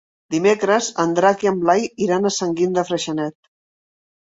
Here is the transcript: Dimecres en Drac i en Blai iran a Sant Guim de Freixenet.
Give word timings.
Dimecres 0.35 0.87
en 1.03 1.13
Drac 1.21 1.45
i 1.47 1.51
en 1.53 1.61
Blai 1.67 1.87
iran 2.09 2.25
a 2.25 2.35
Sant 2.41 2.59
Guim 2.59 2.77
de 2.83 2.89
Freixenet. 2.93 3.41